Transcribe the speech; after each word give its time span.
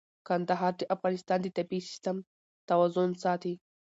کندهار 0.27 0.73
د 0.77 0.81
افغانستان 0.95 1.39
د 1.43 1.47
طبعي 1.57 1.79
سیسټم 1.87 2.17
توازن 2.69 3.09
ساتي. 3.23 3.53